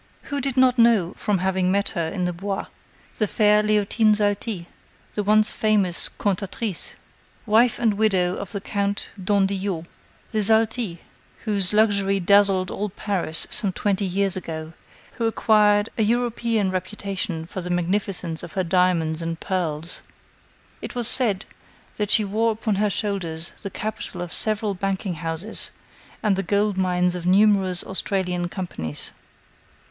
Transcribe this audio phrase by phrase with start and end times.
[0.33, 2.65] Who did not know from having met her in the Bois
[3.19, 4.65] the fair Léotine Zalti,
[5.13, 6.95] the once famous cantatrice,
[7.45, 9.85] wife and widow of the Count d'Andillot;
[10.31, 11.01] the Zalti,
[11.45, 16.71] whose luxury dazzled all Paris some twenty years ago; the Zalti who acquired an European
[16.71, 20.01] reputation for the magnificence of her diamonds and pearls?
[20.81, 21.45] It was said
[21.97, 25.69] that she wore upon her shoulders the capital of several banking houses
[26.23, 29.11] and the gold mines of numerous Australian companies.